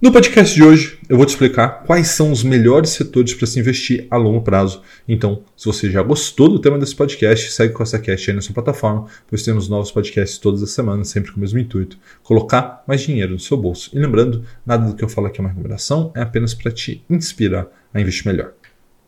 [0.00, 3.60] No podcast de hoje, eu vou te explicar quais são os melhores setores para se
[3.60, 4.80] investir a longo prazo.
[5.06, 8.40] Então, se você já gostou do tema desse podcast, segue com essa cast aí na
[8.40, 12.82] sua plataforma, pois temos novos podcasts todas as semanas, sempre com o mesmo intuito: colocar
[12.88, 13.90] mais dinheiro no seu bolso.
[13.92, 17.04] E lembrando, nada do que eu falo aqui é uma recomendação, é apenas para te
[17.10, 18.54] inspirar a investir melhor.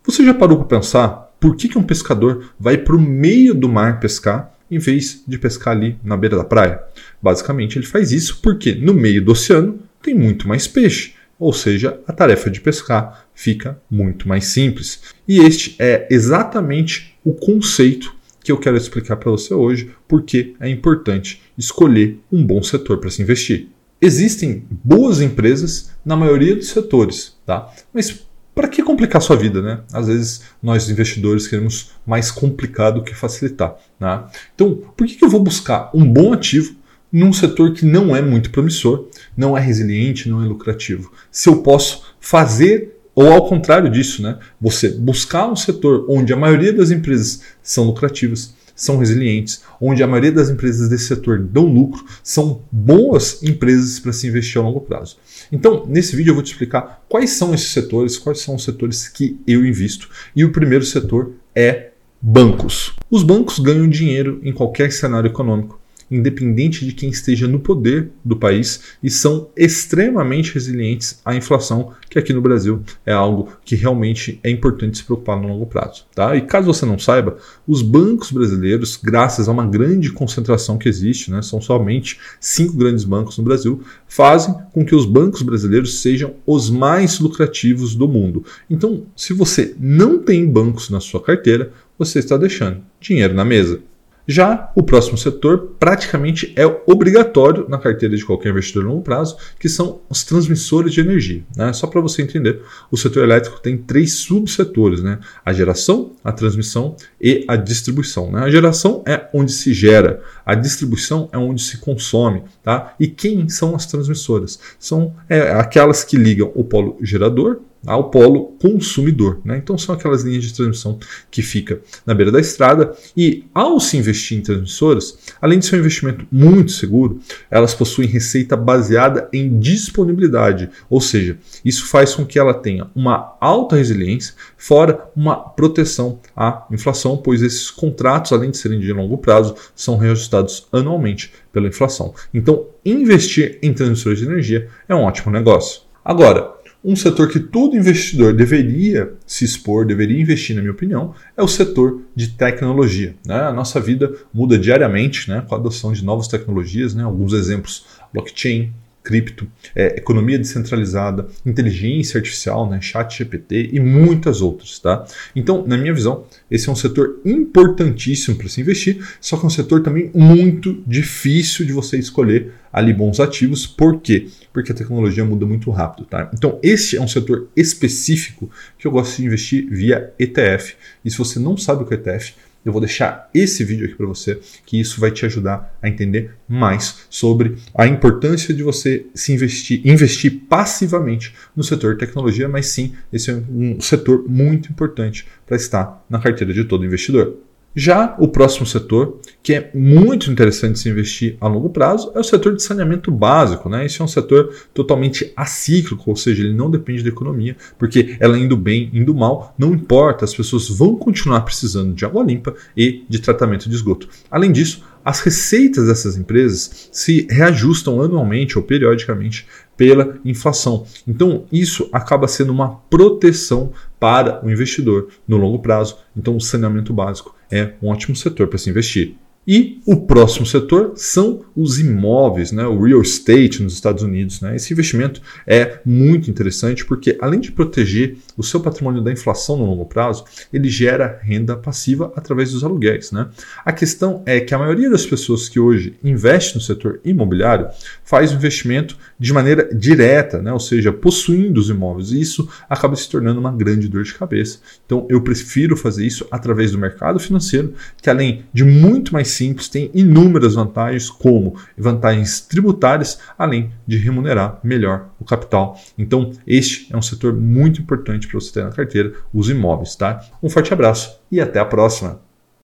[0.04, 3.66] Você já parou para pensar por que, que um pescador vai para o meio do
[3.66, 6.82] mar pescar em vez de pescar ali na beira da praia?
[7.22, 12.00] Basicamente, ele faz isso porque no meio do oceano tem muito mais peixe, ou seja,
[12.06, 15.02] a tarefa de pescar fica muito mais simples.
[15.26, 20.68] E este é exatamente o conceito que eu quero explicar para você hoje, porque é
[20.68, 23.68] importante escolher um bom setor para se investir.
[24.00, 27.72] Existem boas empresas na maioria dos setores, tá?
[27.94, 29.80] Mas para que complicar sua vida, né?
[29.92, 34.24] Às vezes nós investidores queremos mais complicado do que facilitar, né?
[34.54, 36.74] Então, por que, que eu vou buscar um bom ativo
[37.12, 41.12] num setor que não é muito promissor, não é resiliente, não é lucrativo.
[41.30, 46.36] Se eu posso fazer, ou ao contrário disso, né, você buscar um setor onde a
[46.36, 51.66] maioria das empresas são lucrativas, são resilientes, onde a maioria das empresas desse setor dão
[51.66, 55.18] lucro, são boas empresas para se investir a longo prazo.
[55.52, 59.06] Então, nesse vídeo eu vou te explicar quais são esses setores, quais são os setores
[59.08, 60.08] que eu invisto.
[60.34, 61.90] E o primeiro setor é
[62.20, 62.94] bancos.
[63.10, 65.81] Os bancos ganham dinheiro em qualquer cenário econômico
[66.12, 72.18] independente de quem esteja no poder do país, e são extremamente resilientes à inflação, que
[72.18, 76.04] aqui no Brasil é algo que realmente é importante se preocupar no longo prazo.
[76.14, 76.36] Tá?
[76.36, 81.30] E caso você não saiba, os bancos brasileiros, graças a uma grande concentração que existe,
[81.30, 86.34] né, são somente cinco grandes bancos no Brasil, fazem com que os bancos brasileiros sejam
[86.46, 88.44] os mais lucrativos do mundo.
[88.68, 93.80] Então, se você não tem bancos na sua carteira, você está deixando dinheiro na mesa.
[94.26, 99.36] Já o próximo setor praticamente é obrigatório na carteira de qualquer investidor a longo prazo,
[99.58, 101.42] que são os transmissores de energia.
[101.56, 101.72] Né?
[101.72, 105.18] Só para você entender, o setor elétrico tem três subsetores: né?
[105.44, 108.30] a geração, a transmissão e a distribuição.
[108.30, 108.40] Né?
[108.40, 112.44] A geração é onde se gera, a distribuição é onde se consome.
[112.62, 112.94] Tá?
[113.00, 114.58] E quem são as transmissoras?
[114.78, 119.40] São é, aquelas que ligam o polo gerador ao polo consumidor.
[119.44, 119.56] Né?
[119.56, 120.98] Então são aquelas linhas de transmissão
[121.30, 125.76] que fica na beira da estrada e ao se investir em transmissoras, além de ser
[125.76, 127.20] um investimento muito seguro,
[127.50, 133.36] elas possuem receita baseada em disponibilidade, ou seja, isso faz com que ela tenha uma
[133.40, 139.18] alta resiliência, fora uma proteção à inflação, pois esses contratos, além de serem de longo
[139.18, 142.14] prazo, são reajustados anualmente pela inflação.
[142.32, 145.82] Então, investir em transmissores de energia é um ótimo negócio.
[146.04, 146.50] Agora,
[146.84, 151.48] um setor que todo investidor deveria se expor, deveria investir, na minha opinião, é o
[151.48, 153.14] setor de tecnologia.
[153.24, 153.40] Né?
[153.40, 157.04] A nossa vida muda diariamente né, com a adoção de novas tecnologias, né?
[157.04, 158.72] alguns exemplos: blockchain,
[159.02, 164.78] cripto, é, economia descentralizada, inteligência artificial, né, chat GPT e muitas outras.
[164.78, 165.04] Tá?
[165.34, 169.46] Então, na minha visão, esse é um setor importantíssimo para se investir, só que é
[169.46, 173.66] um setor também muito difícil de você escolher ali bons ativos.
[173.66, 174.28] Por quê?
[174.52, 176.06] Porque a tecnologia muda muito rápido.
[176.06, 176.30] Tá?
[176.32, 180.74] Então, esse é um setor específico que eu gosto de investir via ETF.
[181.04, 183.94] E se você não sabe o que é ETF, eu vou deixar esse vídeo aqui
[183.94, 189.06] para você, que isso vai te ajudar a entender mais sobre a importância de você
[189.14, 195.26] se investir, investir passivamente no setor tecnologia, mas sim, esse é um setor muito importante
[195.46, 197.36] para estar na carteira de todo investidor.
[197.74, 202.24] Já o próximo setor, que é muito interessante se investir a longo prazo, é o
[202.24, 203.68] setor de saneamento básico.
[203.68, 203.86] Né?
[203.86, 208.38] Esse é um setor totalmente acíclico, ou seja, ele não depende da economia, porque ela
[208.38, 213.04] indo bem, indo mal, não importa, as pessoas vão continuar precisando de água limpa e
[213.08, 214.08] de tratamento de esgoto.
[214.30, 219.46] Além disso, as receitas dessas empresas se reajustam anualmente ou periodicamente
[219.82, 220.86] pela inflação.
[221.08, 225.98] Então, isso acaba sendo uma proteção para o investidor no longo prazo.
[226.16, 229.16] Então, o saneamento básico é um ótimo setor para se investir.
[229.46, 234.40] E o próximo setor são os imóveis, né, o real estate nos Estados Unidos.
[234.40, 234.54] Né?
[234.54, 239.64] Esse investimento é muito interessante porque, além de proteger o seu patrimônio da inflação no
[239.64, 243.10] longo prazo, ele gera renda passiva através dos aluguéis.
[243.10, 243.28] Né?
[243.64, 247.68] A questão é que a maioria das pessoas que hoje investe no setor imobiliário
[248.04, 250.52] faz o investimento de maneira direta, né?
[250.52, 254.60] ou seja, possuindo os imóveis, e isso acaba se tornando uma grande dor de cabeça.
[254.86, 259.68] Então, eu prefiro fazer isso através do mercado financeiro, que além de muito mais simples,
[259.68, 265.78] tem inúmeras vantagens, como vantagens tributárias, além de remunerar melhor o capital.
[265.98, 270.24] Então, este é um setor muito importante para você ter na carteira, os imóveis, tá?
[270.42, 272.20] Um forte abraço e até a próxima.